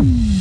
Mm. 0.00 0.37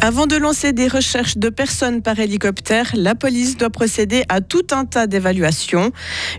Avant 0.00 0.26
de 0.26 0.36
lancer 0.36 0.72
des 0.72 0.88
recherches 0.88 1.38
de 1.38 1.48
personnes 1.48 2.02
par 2.02 2.18
hélicoptère, 2.20 2.90
la 2.94 3.14
police 3.14 3.56
doit 3.56 3.70
procéder 3.70 4.24
à 4.28 4.40
tout 4.40 4.66
un 4.70 4.84
tas 4.84 5.06
d'évaluations. 5.06 5.90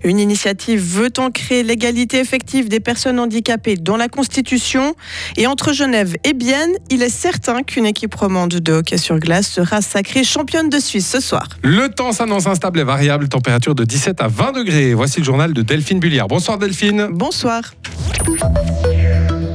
Une 0.04 0.20
initiative 0.20 0.80
veut 0.80 1.12
ancrer 1.18 1.64
l'égalité 1.64 2.20
effective 2.20 2.70
des 2.70 2.80
personnes 2.80 3.20
handicapées 3.20 3.76
dans 3.76 3.98
la 3.98 4.08
Constitution. 4.08 4.96
Et 5.36 5.48
entre 5.48 5.74
Genève 5.74 6.16
et 6.24 6.34
Bienne, 6.34 6.72
il 6.90 7.02
est 7.02 7.10
certain 7.10 7.64
qu'une 7.64 7.86
équipe 7.86 8.16
romande 8.16 8.56
de 8.56 8.74
hockey 8.74 8.98
sur 8.98 9.20
glace 9.20 9.50
sera 9.50 9.82
sacrée 9.82 10.24
championne 10.24 10.70
de 10.70 10.80
Suisse 10.80 11.10
ce 11.10 11.20
soir. 11.20 11.48
Le 11.64 11.90
temps 11.90 12.12
s'annonce 12.12 12.48
instable 12.48 12.80
et 12.80 12.84
variable, 12.84 13.28
température 13.28 13.76
de 13.76 13.84
17 13.84 14.22
à 14.22 14.28
20 14.28 14.52
degrés. 14.54 14.94
Voici 14.94 15.20
le 15.20 15.26
journal 15.26 15.54
de 15.54 15.62
Delphine 15.62 16.00
Bulliard. 16.00 16.28
Bonsoir 16.28 16.58
Delphine. 16.58 17.08
Bonsoir. 17.12 17.74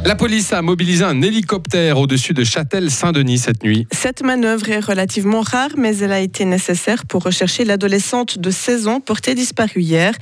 La 0.04 0.16
police 0.16 0.52
a 0.52 0.62
mobilisé 0.62 1.04
un 1.04 1.22
hélicoptère 1.22 1.96
au-dessus 1.96 2.34
de 2.34 2.42
Châtel-Saint-Denis 2.42 3.38
cette 3.38 3.62
nuit. 3.62 3.86
Cette 3.92 4.22
manœuvre 4.22 4.68
est 4.68 4.80
relativement 4.80 5.42
rare, 5.42 5.70
mais 5.76 5.96
elle 5.98 6.10
a 6.10 6.18
été 6.18 6.44
nécessaire 6.44 7.06
pour 7.06 7.22
rechercher 7.22 7.64
l'adolescente 7.64 8.40
de 8.40 8.50
16 8.50 8.88
ans 8.88 8.98
portée 8.98 9.36
disparue 9.36 9.80
hier. 9.80 10.12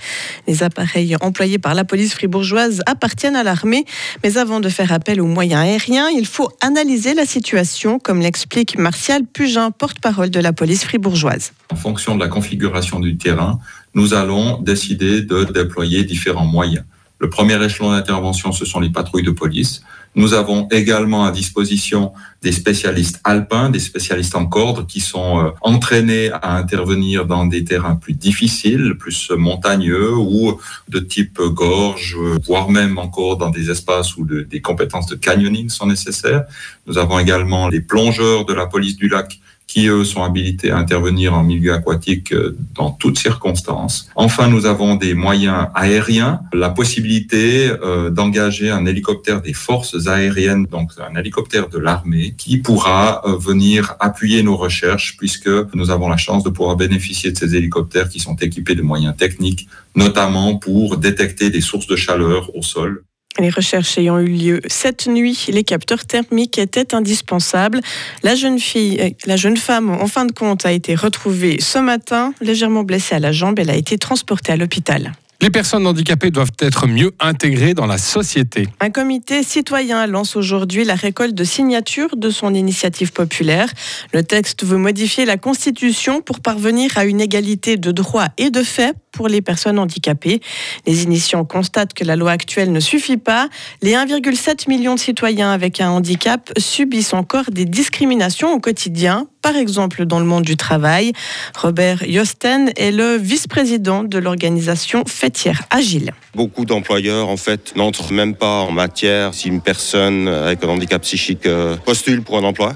Les 0.46 0.62
appareils 0.62 1.16
employés 1.22 1.58
par 1.58 1.74
la 1.74 1.84
police 1.84 2.12
fribourgeoise 2.12 2.82
appartiennent 2.84 3.36
à 3.36 3.42
l'armée, 3.42 3.86
mais 4.22 4.36
avant 4.36 4.60
de 4.60 4.68
faire 4.68 4.92
appel 4.92 5.18
aux 5.18 5.26
moyens 5.26 5.62
aériens, 5.62 6.08
il 6.10 6.26
faut 6.26 6.50
analyser 6.60 7.14
la 7.14 7.24
situation, 7.24 7.98
comme 7.98 8.20
l'explique 8.20 8.76
Martial 8.76 9.22
Pugin, 9.24 9.70
porte-parole 9.70 10.28
de 10.28 10.40
la 10.40 10.52
police 10.52 10.84
fribourgeoise. 10.84 11.52
En 11.72 11.76
fonction 11.76 12.16
de 12.16 12.20
la 12.20 12.28
configuration 12.28 13.00
du 13.00 13.16
terrain, 13.16 13.58
nous 13.94 14.12
allons 14.12 14.60
décider 14.60 15.22
de 15.22 15.44
déployer 15.44 16.04
différents 16.04 16.44
moyens. 16.44 16.84
Le 17.20 17.28
premier 17.28 17.62
échelon 17.62 17.90
d'intervention, 17.90 18.50
ce 18.50 18.64
sont 18.64 18.80
les 18.80 18.88
patrouilles 18.88 19.22
de 19.22 19.30
police. 19.30 19.82
Nous 20.14 20.32
avons 20.32 20.66
également 20.70 21.26
à 21.26 21.30
disposition 21.30 22.12
des 22.40 22.50
spécialistes 22.50 23.20
alpins, 23.24 23.68
des 23.68 23.78
spécialistes 23.78 24.34
en 24.34 24.46
corde 24.46 24.86
qui 24.86 25.00
sont 25.00 25.38
euh, 25.38 25.50
entraînés 25.60 26.30
à 26.32 26.56
intervenir 26.56 27.26
dans 27.26 27.44
des 27.44 27.62
terrains 27.62 27.94
plus 27.94 28.14
difficiles, 28.14 28.94
plus 28.98 29.30
montagneux 29.32 30.16
ou 30.16 30.58
de 30.88 30.98
type 30.98 31.40
gorge, 31.40 32.16
voire 32.44 32.70
même 32.70 32.98
encore 32.98 33.36
dans 33.36 33.50
des 33.50 33.70
espaces 33.70 34.16
où 34.16 34.24
des 34.24 34.60
compétences 34.62 35.06
de 35.06 35.14
canyoning 35.14 35.68
sont 35.68 35.86
nécessaires. 35.86 36.44
Nous 36.86 36.96
avons 36.96 37.18
également 37.18 37.68
les 37.68 37.82
plongeurs 37.82 38.46
de 38.46 38.54
la 38.54 38.66
police 38.66 38.96
du 38.96 39.08
lac 39.08 39.38
qui, 39.70 39.86
eux, 39.86 40.04
sont 40.04 40.24
habilités 40.24 40.72
à 40.72 40.78
intervenir 40.78 41.32
en 41.32 41.44
milieu 41.44 41.72
aquatique 41.72 42.32
euh, 42.32 42.56
dans 42.74 42.90
toutes 42.90 43.20
circonstances. 43.20 44.08
Enfin, 44.16 44.48
nous 44.48 44.66
avons 44.66 44.96
des 44.96 45.14
moyens 45.14 45.68
aériens, 45.76 46.40
la 46.52 46.70
possibilité 46.70 47.70
euh, 47.70 48.10
d'engager 48.10 48.68
un 48.70 48.84
hélicoptère 48.84 49.40
des 49.40 49.52
forces 49.52 50.08
aériennes, 50.08 50.66
donc 50.66 50.90
un 50.98 51.16
hélicoptère 51.16 51.68
de 51.68 51.78
l'armée, 51.78 52.34
qui 52.36 52.56
pourra 52.56 53.22
euh, 53.24 53.36
venir 53.36 53.94
appuyer 54.00 54.42
nos 54.42 54.56
recherches, 54.56 55.16
puisque 55.16 55.50
nous 55.72 55.90
avons 55.90 56.08
la 56.08 56.16
chance 56.16 56.42
de 56.42 56.50
pouvoir 56.50 56.74
bénéficier 56.74 57.30
de 57.30 57.38
ces 57.38 57.54
hélicoptères 57.54 58.08
qui 58.08 58.18
sont 58.18 58.34
équipés 58.34 58.74
de 58.74 58.82
moyens 58.82 59.16
techniques, 59.16 59.68
notamment 59.94 60.56
pour 60.56 60.96
détecter 60.96 61.48
des 61.48 61.60
sources 61.60 61.86
de 61.86 61.94
chaleur 61.94 62.50
au 62.56 62.62
sol. 62.62 63.04
Les 63.38 63.48
recherches 63.48 63.96
ayant 63.96 64.18
eu 64.18 64.26
lieu 64.26 64.60
cette 64.66 65.06
nuit, 65.06 65.46
les 65.48 65.62
capteurs 65.62 66.04
thermiques 66.04 66.58
étaient 66.58 66.94
indispensables. 66.94 67.80
La 68.22 68.34
jeune 68.34 68.58
fille, 68.58 69.00
euh, 69.00 69.10
la 69.24 69.36
jeune 69.36 69.56
femme, 69.56 69.90
en 69.90 70.06
fin 70.08 70.24
de 70.24 70.32
compte, 70.32 70.66
a 70.66 70.72
été 70.72 70.94
retrouvée 70.94 71.60
ce 71.60 71.78
matin, 71.78 72.34
légèrement 72.40 72.82
blessée 72.82 73.14
à 73.14 73.20
la 73.20 73.32
jambe. 73.32 73.58
Elle 73.58 73.70
a 73.70 73.76
été 73.76 73.98
transportée 73.98 74.52
à 74.52 74.56
l'hôpital. 74.56 75.12
Les 75.42 75.48
personnes 75.48 75.86
handicapées 75.86 76.30
doivent 76.30 76.52
être 76.58 76.86
mieux 76.86 77.12
intégrées 77.18 77.72
dans 77.72 77.86
la 77.86 77.96
société. 77.96 78.68
Un 78.78 78.90
comité 78.90 79.42
citoyen 79.42 80.06
lance 80.06 80.36
aujourd'hui 80.36 80.84
la 80.84 80.94
récolte 80.94 81.34
de 81.34 81.44
signatures 81.44 82.14
de 82.16 82.28
son 82.28 82.52
initiative 82.54 83.12
populaire. 83.12 83.70
Le 84.12 84.22
texte 84.22 84.64
veut 84.64 84.76
modifier 84.76 85.24
la 85.24 85.38
Constitution 85.38 86.20
pour 86.20 86.40
parvenir 86.40 86.98
à 86.98 87.06
une 87.06 87.22
égalité 87.22 87.78
de 87.78 87.90
droits 87.90 88.28
et 88.36 88.50
de 88.50 88.62
faits 88.62 88.94
pour 89.12 89.28
les 89.28 89.40
personnes 89.40 89.78
handicapées. 89.78 90.40
Les 90.86 91.04
initiants 91.04 91.44
constatent 91.44 91.94
que 91.94 92.04
la 92.04 92.16
loi 92.16 92.32
actuelle 92.32 92.70
ne 92.70 92.80
suffit 92.80 93.16
pas. 93.16 93.48
Les 93.80 93.92
1,7 93.92 94.68
million 94.68 94.94
de 94.94 95.00
citoyens 95.00 95.50
avec 95.50 95.80
un 95.80 95.90
handicap 95.90 96.52
subissent 96.58 97.14
encore 97.14 97.50
des 97.50 97.64
discriminations 97.64 98.52
au 98.52 98.60
quotidien, 98.60 99.26
par 99.42 99.56
exemple 99.56 100.04
dans 100.06 100.18
le 100.18 100.24
monde 100.24 100.44
du 100.44 100.56
travail. 100.56 101.12
Robert 101.56 102.06
Yosten 102.06 102.72
est 102.76 102.90
le 102.90 103.16
vice-président 103.16 104.04
de 104.04 104.18
l'organisation 104.18 105.04
Fêtière 105.06 105.62
Agile. 105.70 106.12
Beaucoup 106.34 106.64
d'employeurs, 106.64 107.28
en 107.28 107.36
fait, 107.36 107.74
n'entrent 107.76 108.12
même 108.12 108.34
pas 108.34 108.60
en 108.60 108.70
matière 108.70 109.34
si 109.34 109.48
une 109.48 109.60
personne 109.60 110.28
avec 110.28 110.62
un 110.64 110.68
handicap 110.68 111.02
psychique 111.02 111.46
euh, 111.46 111.76
postule 111.76 112.22
pour 112.22 112.38
un 112.38 112.44
emploi. 112.44 112.74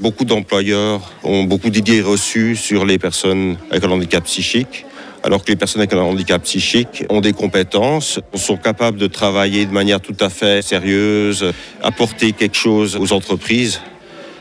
Beaucoup 0.00 0.24
d'employeurs 0.24 1.12
ont 1.24 1.44
beaucoup 1.44 1.70
d'idées 1.70 2.02
reçues 2.02 2.54
sur 2.54 2.84
les 2.84 2.98
personnes 2.98 3.56
avec 3.70 3.84
un 3.84 3.90
handicap 3.90 4.24
psychique 4.24 4.84
alors 5.26 5.42
que 5.42 5.50
les 5.50 5.56
personnes 5.56 5.80
avec 5.80 5.92
un 5.92 5.98
handicap 5.98 6.40
psychique 6.44 7.04
ont 7.08 7.20
des 7.20 7.32
compétences, 7.32 8.20
sont 8.34 8.56
capables 8.56 8.96
de 8.96 9.08
travailler 9.08 9.66
de 9.66 9.72
manière 9.72 10.00
tout 10.00 10.14
à 10.20 10.28
fait 10.28 10.62
sérieuse, 10.62 11.52
apporter 11.82 12.30
quelque 12.30 12.56
chose 12.56 12.96
aux 12.96 13.12
entreprises. 13.12 13.80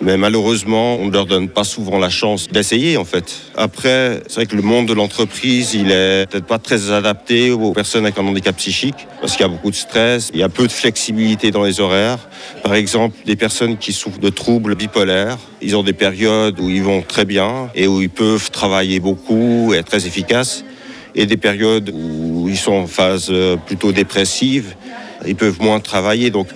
Mais 0.01 0.17
malheureusement, 0.17 0.97
on 0.99 1.05
ne 1.05 1.11
leur 1.11 1.25
donne 1.25 1.47
pas 1.47 1.63
souvent 1.63 1.97
la 1.97 2.09
chance 2.09 2.49
d'essayer 2.49 2.97
en 2.97 3.05
fait. 3.05 3.33
Après, 3.55 4.21
c'est 4.27 4.35
vrai 4.35 4.45
que 4.45 4.55
le 4.55 4.61
monde 4.61 4.87
de 4.87 4.93
l'entreprise, 4.93 5.73
il 5.73 5.89
est 5.89 6.29
peut-être 6.29 6.45
pas 6.45 6.59
très 6.59 6.91
adapté 6.91 7.51
aux 7.51 7.71
personnes 7.71 8.03
avec 8.03 8.17
un 8.17 8.27
handicap 8.27 8.55
psychique 8.57 9.07
parce 9.21 9.33
qu'il 9.33 9.41
y 9.41 9.45
a 9.45 9.51
beaucoup 9.51 9.71
de 9.71 9.75
stress, 9.75 10.31
il 10.33 10.39
y 10.39 10.43
a 10.43 10.49
peu 10.49 10.67
de 10.67 10.71
flexibilité 10.71 11.51
dans 11.51 11.63
les 11.63 11.79
horaires. 11.79 12.19
Par 12.61 12.75
exemple, 12.75 13.15
des 13.25 13.37
personnes 13.37 13.77
qui 13.77 13.93
souffrent 13.93 14.19
de 14.19 14.29
troubles 14.29 14.75
bipolaires, 14.75 15.37
ils 15.61 15.75
ont 15.75 15.83
des 15.83 15.93
périodes 15.93 16.59
où 16.59 16.69
ils 16.69 16.83
vont 16.83 17.01
très 17.01 17.25
bien 17.25 17.69
et 17.73 17.87
où 17.87 18.01
ils 18.01 18.09
peuvent 18.09 18.51
travailler 18.51 18.99
beaucoup 18.99 19.73
et 19.73 19.77
être 19.77 19.87
très 19.87 20.05
efficaces 20.05 20.65
et 21.15 21.25
des 21.25 21.37
périodes 21.37 21.91
où 21.93 22.47
ils 22.49 22.57
sont 22.57 22.73
en 22.73 22.87
phase 22.87 23.27
euh, 23.29 23.55
plutôt 23.55 23.91
dépressive, 23.91 24.75
ils 25.25 25.35
peuvent 25.35 25.61
moins 25.61 25.79
travailler. 25.79 26.29
Donc, 26.29 26.47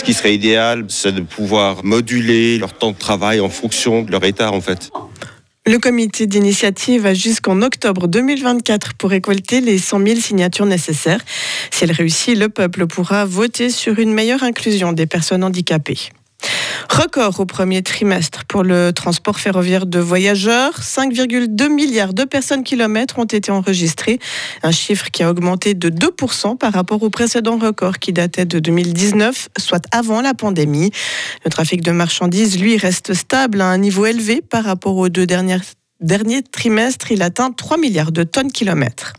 ce 0.00 0.04
qui 0.04 0.14
serait 0.14 0.34
idéal, 0.34 0.86
c'est 0.88 1.12
de 1.12 1.20
pouvoir 1.20 1.84
moduler 1.84 2.56
leur 2.56 2.72
temps 2.72 2.92
de 2.92 2.96
travail 2.96 3.38
en 3.40 3.50
fonction 3.50 4.00
de 4.00 4.10
leur 4.10 4.24
état, 4.24 4.50
en 4.50 4.62
fait. 4.62 4.90
Le 5.66 5.78
comité 5.78 6.26
d'initiative 6.26 7.04
a 7.04 7.12
jusqu'en 7.12 7.60
octobre 7.60 8.08
2024 8.08 8.94
pour 8.94 9.10
récolter 9.10 9.60
les 9.60 9.76
100 9.76 10.06
000 10.06 10.20
signatures 10.20 10.64
nécessaires. 10.64 11.20
Si 11.70 11.84
elle 11.84 11.92
réussit, 11.92 12.34
le 12.34 12.48
peuple 12.48 12.86
pourra 12.86 13.26
voter 13.26 13.68
sur 13.68 13.98
une 13.98 14.14
meilleure 14.14 14.42
inclusion 14.42 14.94
des 14.94 15.04
personnes 15.04 15.44
handicapées. 15.44 15.98
Record 16.88 17.40
au 17.40 17.46
premier 17.46 17.82
trimestre 17.82 18.44
pour 18.46 18.62
le 18.62 18.92
transport 18.92 19.38
ferroviaire 19.38 19.86
de 19.86 19.98
voyageurs. 19.98 20.80
5,2 20.80 21.68
milliards 21.68 22.14
de 22.14 22.24
personnes 22.24 22.64
kilomètres 22.64 23.18
ont 23.18 23.24
été 23.24 23.50
enregistrées. 23.50 24.18
Un 24.62 24.72
chiffre 24.72 25.10
qui 25.10 25.22
a 25.22 25.30
augmenté 25.30 25.74
de 25.74 25.88
2% 25.88 26.56
par 26.56 26.72
rapport 26.72 27.02
au 27.02 27.10
précédent 27.10 27.58
record 27.58 27.98
qui 27.98 28.12
datait 28.12 28.44
de 28.44 28.58
2019, 28.58 29.48
soit 29.58 29.84
avant 29.92 30.20
la 30.20 30.34
pandémie. 30.34 30.90
Le 31.44 31.50
trafic 31.50 31.82
de 31.82 31.92
marchandises, 31.92 32.58
lui, 32.58 32.76
reste 32.76 33.14
stable 33.14 33.60
à 33.60 33.66
un 33.66 33.78
niveau 33.78 34.06
élevé 34.06 34.42
par 34.42 34.64
rapport 34.64 34.96
aux 34.96 35.08
deux 35.08 35.26
derniers 35.26 36.42
trimestres. 36.50 37.12
Il 37.12 37.22
atteint 37.22 37.52
3 37.52 37.78
milliards 37.78 38.12
de 38.12 38.24
tonnes 38.24 38.52
kilomètres. 38.52 39.14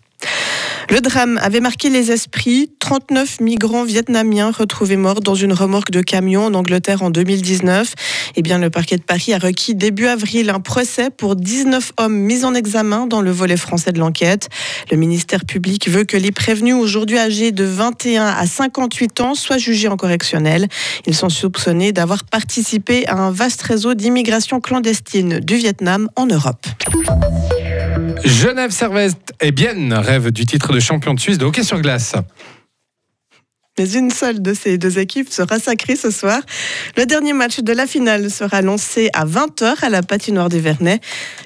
Le 0.89 0.99
drame 0.99 1.39
avait 1.41 1.59
marqué 1.59 1.89
les 1.89 2.11
esprits. 2.11 2.71
39 2.79 3.39
migrants 3.41 3.83
vietnamiens 3.83 4.51
retrouvés 4.51 4.97
morts 4.97 5.21
dans 5.21 5.35
une 5.35 5.53
remorque 5.53 5.91
de 5.91 6.01
camion 6.01 6.45
en 6.45 6.53
Angleterre 6.53 7.03
en 7.03 7.09
2019. 7.09 7.93
Eh 8.35 8.41
bien, 8.41 8.57
le 8.57 8.69
parquet 8.69 8.97
de 8.97 9.03
Paris 9.03 9.33
a 9.33 9.37
requis 9.37 9.75
début 9.75 10.07
avril 10.07 10.49
un 10.49 10.59
procès 10.59 11.09
pour 11.09 11.35
19 11.35 11.93
hommes 11.97 12.17
mis 12.17 12.43
en 12.43 12.53
examen 12.53 13.07
dans 13.07 13.21
le 13.21 13.31
volet 13.31 13.57
français 13.57 13.91
de 13.91 13.99
l'enquête. 13.99 14.49
Le 14.89 14.97
ministère 14.97 15.45
public 15.45 15.89
veut 15.89 16.03
que 16.03 16.17
les 16.17 16.31
prévenus, 16.31 16.75
aujourd'hui 16.75 17.17
âgés 17.17 17.51
de 17.51 17.63
21 17.63 18.25
à 18.25 18.45
58 18.45 19.21
ans, 19.21 19.35
soient 19.35 19.57
jugés 19.57 19.87
en 19.87 19.97
correctionnel. 19.97 20.67
Ils 21.05 21.15
sont 21.15 21.29
soupçonnés 21.29 21.91
d'avoir 21.91 22.23
participé 22.23 23.07
à 23.07 23.15
un 23.15 23.31
vaste 23.31 23.61
réseau 23.61 23.93
d'immigration 23.93 24.59
clandestine 24.59 25.39
du 25.39 25.55
Vietnam 25.55 26.09
en 26.15 26.25
Europe. 26.25 26.65
Genève 28.23 28.71
Servette 28.71 29.33
et 29.41 29.51
bien 29.51 29.99
rêve 29.99 30.31
du 30.31 30.45
titre 30.45 30.73
de 30.73 30.79
champion 30.79 31.13
de 31.13 31.19
Suisse 31.19 31.37
de 31.37 31.45
hockey 31.45 31.63
sur 31.63 31.79
glace. 31.81 32.13
Mais 33.79 33.93
une 33.93 34.11
seule 34.11 34.41
de 34.41 34.53
ces 34.53 34.77
deux 34.77 34.99
équipes 34.99 35.29
sera 35.31 35.57
sacrée 35.57 35.95
ce 35.95 36.11
soir. 36.11 36.41
Le 36.97 37.05
dernier 37.05 37.33
match 37.33 37.61
de 37.61 37.73
la 37.73 37.87
finale 37.87 38.29
sera 38.29 38.61
lancé 38.61 39.09
à 39.13 39.25
20h 39.25 39.75
à 39.81 39.89
la 39.89 40.03
patinoire 40.03 40.49
des 40.49 40.59
Vernets. 40.59 40.99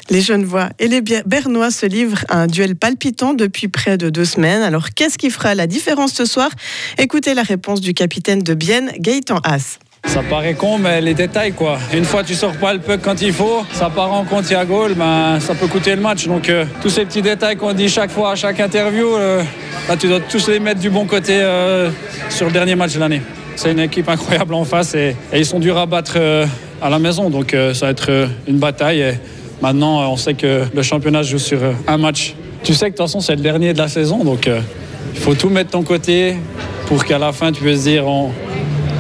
Les 0.10 0.22
Genevois 0.22 0.69
et 0.80 0.88
les 0.88 1.01
Bernois 1.01 1.72
se 1.72 1.86
livrent 1.86 2.25
à 2.30 2.39
un 2.39 2.48
duel 2.48 2.75
palpitant 2.75 3.33
depuis 3.33 3.68
près 3.68 3.98
de 3.98 4.10
deux 4.10 4.25
semaines. 4.25 4.63
Alors 4.63 4.89
qu'est-ce 4.89 5.18
qui 5.18 5.30
fera 5.30 5.56
la 5.56 5.68
différence 5.68 6.13
ce 6.13 6.25
soir? 6.25 6.50
Écoutez 6.98 7.36
la 7.36 7.44
réponse 7.44 7.80
du 7.80 7.94
capitaine 7.94 8.42
de 8.42 8.54
Bienne, 8.54 8.92
Gaëtan 9.00 9.39
Haas. 9.44 9.78
Ça 10.07 10.22
paraît 10.30 10.54
con, 10.54 10.78
mais 10.78 11.02
les 11.02 11.13
détails, 11.13 11.52
quoi. 11.52 11.78
Une 11.94 12.06
fois, 12.06 12.24
tu 12.24 12.36
sors 12.36 12.54
pas 12.54 12.74
le 12.74 12.80
puck 12.80 13.00
quand 13.02 13.22
il 13.22 13.34
faut, 13.34 13.66
ça 13.74 13.90
part 13.90 14.13
en 14.13 14.24
compte, 14.24 14.50
a 14.52 14.66
goal, 14.66 14.94
ben, 14.94 15.40
ça 15.40 15.56
peut 15.56 15.68
coûter 15.68 15.96
le 15.96 16.02
match. 16.02 16.28
Donc, 16.28 16.48
euh, 16.50 16.66
tous 16.81 16.90
ces 16.90 17.06
petits 17.06 17.22
détails 17.22 17.57
qu'on 17.57 17.74
dit 17.74 17.90
chaque 17.90 18.12
fois 18.12 18.31
à 18.31 18.36
chaque 18.36 18.60
interview, 18.60 19.07
euh, 19.16 19.44
là, 19.90 19.98
tu 19.98 20.07
dois 20.07 20.19
tous 20.22 20.48
les 20.48 20.60
mettre 20.60 20.80
du 20.80 20.90
bon 20.90 21.06
côté 21.06 21.34
euh, 21.34 21.90
sur 22.30 22.46
le 22.46 22.54
dernier 22.54 22.75
match 22.75 22.94
de 22.94 23.00
l'année. 23.00 23.22
C'est 23.57 23.72
une 23.72 23.80
équipe 23.80 24.07
incroyable 24.07 24.54
en 24.54 24.63
face 24.63 24.96
et, 24.96 25.16
ils 25.34 25.46
sont 25.46 25.60
durs 25.60 25.78
à 25.78 25.86
battre 25.86 26.18
à 26.81 26.90
la 26.90 27.00
maison. 27.00 27.30
Donc, 27.30 27.56
ça 27.74 27.86
va 27.86 27.92
être 27.92 28.28
une 28.48 28.57
bataille. 28.57 29.02
Et 29.02 29.13
maintenant, 29.62 30.12
on 30.12 30.18
sait 30.18 30.34
que 30.34 30.63
le 30.74 30.81
championnat 30.81 31.24
joue 31.24 31.40
sur 31.40 31.60
un 31.88 31.98
match. 31.98 32.36
Tu 32.63 32.74
sais 32.74 32.86
que 32.86 32.92
de 32.92 32.98
toute 32.98 33.06
façon, 33.06 33.22
c'est 33.22 33.36
le 33.36 33.42
dernier 33.42 33.74
de 33.74 33.78
la 33.78 33.88
saison. 33.88 34.24
Donc, 34.24 34.50
il 35.13 35.19
faut 35.19 35.36
tout 35.36 35.50
mettre 35.50 35.68
de 35.68 35.72
ton 35.72 35.84
côté 35.84 36.36
pour 36.88 37.06
qu'à 37.06 37.18
la 37.18 37.31
fin, 37.31 37.52
tu 37.52 37.62
puisses 37.62 37.84
dire 37.84 38.06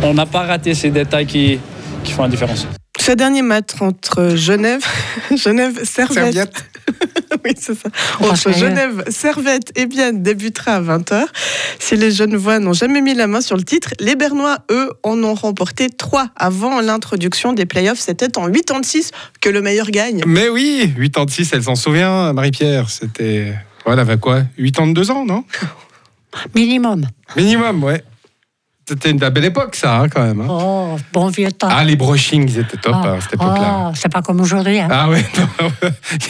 on 0.03 0.13
n'a 0.13 0.25
pas 0.25 0.43
raté 0.43 0.73
ces 0.73 0.89
détails 0.89 1.25
qui, 1.25 1.59
qui 2.03 2.11
font 2.11 2.23
la 2.23 2.29
différence. 2.29 2.67
Ce 2.99 3.11
dernier 3.11 3.41
match 3.41 3.69
entre 3.81 4.35
Genève, 4.35 4.83
Genève, 5.35 5.83
Servette. 5.83 6.33
Serviette. 6.33 6.65
oui, 7.45 7.51
c'est 7.59 7.75
ça. 7.75 7.89
Entre. 8.19 8.51
Genève, 8.53 9.03
Servette 9.09 9.71
et 9.77 9.85
Bienne 9.85 10.23
débutera 10.23 10.75
à 10.75 10.81
20h. 10.81 11.25
Si 11.79 11.95
les 11.95 12.11
Genevois 12.11 12.59
n'ont 12.59 12.73
jamais 12.73 13.01
mis 13.01 13.13
la 13.13 13.27
main 13.27 13.41
sur 13.41 13.57
le 13.57 13.63
titre, 13.63 13.91
les 13.99 14.15
Bernois, 14.15 14.59
eux, 14.71 14.91
en 15.03 15.21
ont 15.23 15.33
remporté 15.33 15.89
3 15.89 16.29
avant 16.35 16.81
l'introduction 16.81 17.53
des 17.53 17.65
playoffs. 17.65 17.99
C'était 17.99 18.37
en 18.37 18.47
8 18.47 18.71
ans 18.71 18.79
de 18.79 18.85
6 18.85 19.11
que 19.41 19.49
le 19.49 19.61
meilleur 19.61 19.91
gagne. 19.91 20.23
Mais 20.25 20.49
oui, 20.49 20.91
86, 20.97 21.51
elle 21.53 21.63
s'en 21.63 21.75
souvient, 21.75 22.33
Marie-Pierre. 22.33 22.89
C'était. 22.89 23.53
Voilà, 23.85 24.01
avait 24.01 24.17
quoi 24.17 24.43
82 24.57 25.11
ans, 25.11 25.25
non? 25.25 25.43
Minimum. 26.55 27.05
Minimum, 27.35 27.83
ouais. 27.83 28.03
C'était 28.87 29.09
une 29.09 29.17
belle 29.17 29.45
époque, 29.45 29.75
ça, 29.75 29.97
hein, 29.97 30.09
quand 30.09 30.21
même. 30.21 30.41
hein. 30.41 30.47
Oh, 30.47 30.95
bon 31.11 31.29
vieux 31.29 31.51
temps. 31.51 31.67
Ah, 31.71 31.83
les 31.83 31.95
brushings, 31.95 32.47
ils 32.47 32.59
étaient 32.59 32.77
top 32.77 32.93
Ah, 32.95 33.13
à 33.13 33.21
cette 33.21 33.33
époque-là. 33.33 33.87
oh, 33.87 33.91
c'est 33.95 34.11
pas 34.11 34.21
comme 34.21 34.39
aujourd'hui. 34.41 34.79
Hein. 34.79 34.87
Ah 34.91 35.07
non, 35.59 35.71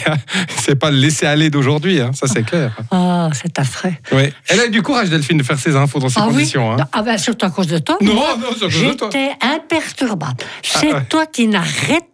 a- 0.06 0.16
c'est 0.62 0.74
pas 0.76 0.90
le 0.90 0.96
laisser 0.96 1.26
aller 1.26 1.50
d'aujourd'hui, 1.50 2.00
hein, 2.00 2.12
ça 2.14 2.26
c'est 2.26 2.44
clair. 2.44 2.74
Oh, 2.90 3.28
c'est 3.34 3.58
affreux. 3.58 3.92
Ouais. 4.12 4.32
Elle 4.48 4.60
a 4.60 4.66
eu 4.66 4.70
du 4.70 4.80
courage, 4.82 5.10
Delphine, 5.10 5.36
de 5.38 5.42
faire 5.42 5.58
ses 5.58 5.76
infos 5.76 5.98
dans 5.98 6.08
ces 6.08 6.18
ah 6.20 6.24
conditions. 6.28 6.74
oui 6.74 6.80
hein. 6.80 6.88
Ah 6.92 7.02
ben, 7.02 7.18
surtout 7.18 7.44
à 7.44 7.50
cause 7.50 7.66
de 7.66 7.76
toi. 7.78 7.98
Non, 8.00 8.14
non, 8.14 8.24
c'est 8.58 8.64
à 8.64 8.68
cause 8.68 8.82
de 8.82 8.92
toi. 8.94 9.08
J'étais 9.12 9.32
imperturbable. 9.42 10.36
C'est 10.62 10.94
ouais. 10.94 11.04
toi 11.10 11.26
qui 11.26 11.48
n'arrêtais 11.48 12.06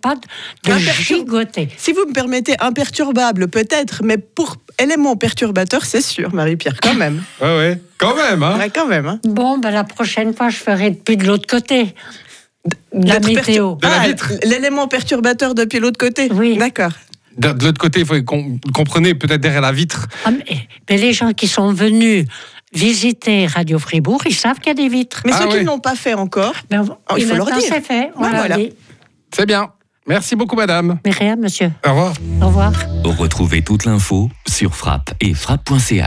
pas 0.00 0.14
de, 0.16 0.78
gigoter. 1.00 1.68
Si 1.76 1.92
vous 1.92 2.06
me 2.06 2.12
permettez, 2.12 2.54
imperturbable 2.60 3.48
peut-être, 3.48 4.02
mais 4.04 4.18
pour 4.18 4.56
élément 4.78 5.16
perturbateur, 5.16 5.84
c'est 5.84 6.00
sûr, 6.00 6.34
Marie-Pierre, 6.34 6.76
quand 6.82 6.94
même. 6.94 7.22
Ouais, 7.40 7.56
ouais. 7.56 7.80
Quand 7.98 8.14
même, 8.16 8.42
hein. 8.42 8.58
Ouais, 8.58 8.70
quand 8.70 8.86
même. 8.86 9.06
hein. 9.06 9.20
Bon, 9.24 9.58
ben, 9.58 9.70
la 9.70 9.84
prochaine 9.84 10.34
fois, 10.34 10.48
je 10.48 10.56
ferai 10.56 10.90
depuis 10.90 11.16
de 11.16 11.24
l'autre 11.26 11.46
côté. 11.46 11.94
La 12.92 13.20
météo. 13.20 13.76
La 13.82 14.00
Ah, 14.02 14.08
vitre. 14.08 14.32
L'élément 14.44 14.88
perturbateur 14.88 15.54
depuis 15.54 15.78
l'autre 15.78 15.98
côté. 15.98 16.28
Oui. 16.32 16.56
D'accord. 16.58 16.92
De, 17.38 17.52
de 17.52 17.64
l'autre 17.64 17.78
côté, 17.80 18.00
il 18.00 18.06
faut 18.06 18.20
qu'on 18.22 18.58
comprenez 18.74 19.14
peut-être 19.14 19.40
derrière 19.40 19.60
la 19.62 19.72
vitre. 19.72 20.08
Ah, 20.24 20.30
mais, 20.32 20.44
mais 20.88 20.96
les 20.98 21.12
gens 21.12 21.32
qui 21.32 21.46
sont 21.46 21.72
venus 21.72 22.26
visiter 22.72 23.46
Radio 23.46 23.78
Fribourg, 23.78 24.22
ils 24.26 24.34
savent 24.34 24.58
qu'il 24.58 24.68
y 24.68 24.70
a 24.70 24.74
des 24.74 24.88
vitres. 24.88 25.22
Mais 25.24 25.32
Ah 25.34 25.38
ceux 25.42 25.48
qui 25.48 25.54
ouais. 25.54 25.60
ne 25.62 25.66
l'ont 25.66 25.78
pas 25.78 25.94
fait 25.94 26.14
encore, 26.14 26.54
Oh, 26.72 27.14
il 27.16 27.24
faut 27.26 27.34
leur 27.36 27.46
dire. 27.46 27.60
c'est 27.60 27.80
fait. 27.84 28.10
On 28.16 28.22
Ouais, 28.24 28.30
l'a 28.32 28.38
voilà. 28.38 28.56
dit. 28.56 28.72
C'est 29.34 29.46
bien. 29.46 29.70
Merci 30.06 30.34
beaucoup, 30.34 30.56
madame. 30.56 30.98
Mais 31.04 31.12
rien, 31.12 31.36
monsieur. 31.36 31.70
Au 31.86 31.90
revoir. 31.90 32.14
Au 32.42 32.46
revoir. 32.46 32.72
Retrouvez 33.04 33.62
toute 33.62 33.84
l'info 33.84 34.28
sur 34.48 34.74
frappe 34.74 35.12
et 35.20 35.34
frappe.ch. 35.34 35.92